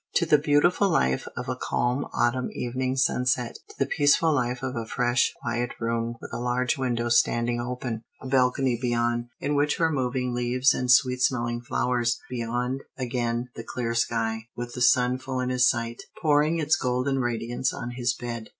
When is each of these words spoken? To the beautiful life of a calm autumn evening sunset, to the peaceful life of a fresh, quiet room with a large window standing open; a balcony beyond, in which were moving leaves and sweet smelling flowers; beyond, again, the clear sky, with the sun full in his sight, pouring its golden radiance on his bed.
To 0.15 0.25
the 0.25 0.39
beautiful 0.39 0.89
life 0.89 1.27
of 1.37 1.47
a 1.47 1.55
calm 1.55 2.07
autumn 2.11 2.49
evening 2.53 2.95
sunset, 2.95 3.59
to 3.69 3.75
the 3.77 3.85
peaceful 3.85 4.33
life 4.33 4.63
of 4.63 4.75
a 4.75 4.87
fresh, 4.87 5.31
quiet 5.43 5.75
room 5.79 6.15
with 6.19 6.33
a 6.33 6.39
large 6.39 6.75
window 6.75 7.07
standing 7.07 7.61
open; 7.61 8.01
a 8.19 8.25
balcony 8.25 8.79
beyond, 8.81 9.27
in 9.39 9.53
which 9.53 9.77
were 9.77 9.91
moving 9.91 10.33
leaves 10.33 10.73
and 10.73 10.89
sweet 10.89 11.21
smelling 11.21 11.61
flowers; 11.61 12.19
beyond, 12.31 12.81
again, 12.97 13.49
the 13.55 13.63
clear 13.63 13.93
sky, 13.93 14.47
with 14.55 14.73
the 14.73 14.81
sun 14.81 15.19
full 15.19 15.39
in 15.39 15.49
his 15.49 15.69
sight, 15.69 16.01
pouring 16.19 16.57
its 16.57 16.75
golden 16.77 17.19
radiance 17.19 17.71
on 17.71 17.91
his 17.91 18.15
bed. 18.15 18.47